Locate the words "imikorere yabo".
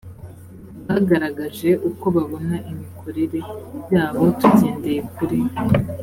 2.71-4.23